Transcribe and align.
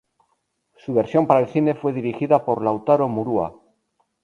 Su 0.77 0.95
versión 0.95 1.27
para 1.27 1.41
el 1.41 1.47
cine 1.49 1.75
fue 1.75 1.93
dirigida 1.93 2.43
por 2.43 2.63
Lautaro 2.63 3.07
Murúa. 3.07 3.53